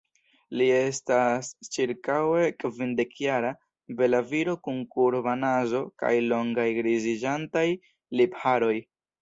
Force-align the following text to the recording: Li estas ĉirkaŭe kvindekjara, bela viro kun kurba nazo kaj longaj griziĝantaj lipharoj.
Li 0.59 0.67
estas 0.75 1.49
ĉirkaŭe 1.75 2.47
kvindekjara, 2.63 3.51
bela 4.01 4.23
viro 4.33 4.57
kun 4.69 4.81
kurba 4.97 5.37
nazo 5.45 5.85
kaj 6.05 6.13
longaj 6.33 6.69
griziĝantaj 6.81 7.67
lipharoj. 8.23 8.77